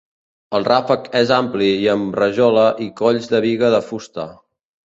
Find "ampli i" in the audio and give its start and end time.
1.35-1.85